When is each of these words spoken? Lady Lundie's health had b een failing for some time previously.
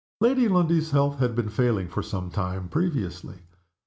Lady 0.19 0.47
Lundie's 0.47 0.89
health 0.89 1.19
had 1.19 1.35
b 1.35 1.43
een 1.43 1.49
failing 1.51 1.87
for 1.91 2.01
some 2.01 2.31
time 2.31 2.67
previously. 2.69 3.43